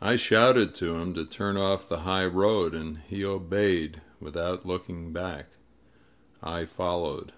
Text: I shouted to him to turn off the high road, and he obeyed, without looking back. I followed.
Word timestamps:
I 0.00 0.16
shouted 0.16 0.74
to 0.74 0.96
him 0.96 1.14
to 1.14 1.24
turn 1.24 1.56
off 1.56 1.88
the 1.88 2.00
high 2.00 2.26
road, 2.26 2.74
and 2.74 2.98
he 2.98 3.24
obeyed, 3.24 4.02
without 4.18 4.66
looking 4.66 5.12
back. 5.12 5.50
I 6.42 6.64
followed. 6.64 7.30